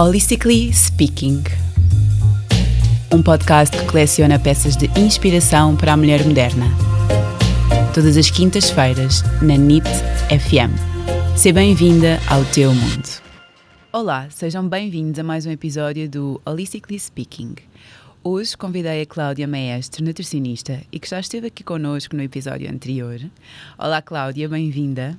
[0.00, 1.42] Holistically Speaking.
[3.12, 6.66] Um podcast que coleciona peças de inspiração para a mulher moderna.
[7.92, 9.88] Todas as quintas-feiras, na NIT
[10.28, 10.70] FM.
[11.36, 13.08] Seja bem-vinda ao teu mundo.
[13.92, 17.56] Olá, sejam bem-vindos a mais um episódio do Holistically Speaking.
[18.22, 23.20] Hoje convidei a Cláudia Maestre, nutricionista, e que já esteve aqui connosco no episódio anterior.
[23.76, 25.18] Olá, Cláudia, bem-vinda.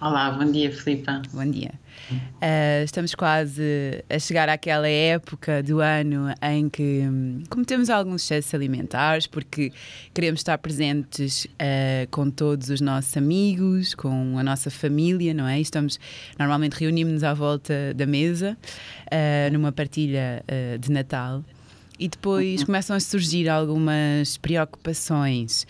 [0.00, 1.20] Olá, bom dia, Filipa.
[1.30, 1.72] Bom dia.
[2.10, 8.54] Uh, estamos quase a chegar àquela época do ano em que hum, cometemos alguns excessos
[8.54, 9.70] alimentares porque
[10.14, 15.60] queremos estar presentes uh, com todos os nossos amigos, com a nossa família, não é?
[15.60, 16.00] Estamos
[16.38, 20.42] normalmente reunimos-nos à volta da mesa uh, numa partilha
[20.80, 21.44] de Natal
[21.98, 22.66] e depois uhum.
[22.66, 25.66] começam a surgir algumas preocupações.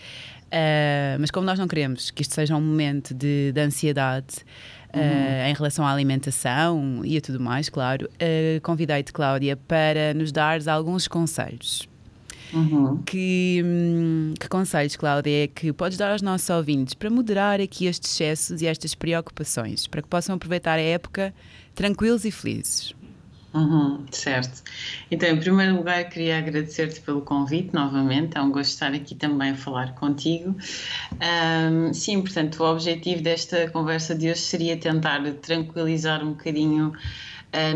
[0.51, 4.35] Uh, mas como nós não queremos que isto seja um momento de, de ansiedade
[4.93, 5.49] uh, uhum.
[5.49, 10.67] em relação à alimentação e a tudo mais, claro, uh, convidei-te, Cláudia, para nos dares
[10.67, 11.87] alguns conselhos.
[12.53, 13.01] Uhum.
[13.03, 17.85] Que, hum, que conselhos, Cláudia, é que podes dar aos nossos ouvintes para moderar aqui
[17.85, 21.33] estes excessos e estas preocupações, para que possam aproveitar a época
[21.73, 22.93] tranquilos e felizes?
[23.53, 24.63] Uhum, certo.
[25.09, 28.37] Então, em primeiro lugar, queria agradecer-te pelo convite novamente.
[28.37, 30.55] É um gosto estar aqui também a falar contigo.
[31.21, 36.93] Um, sim, portanto, o objetivo desta conversa de hoje seria tentar tranquilizar um bocadinho
[37.51, 37.73] a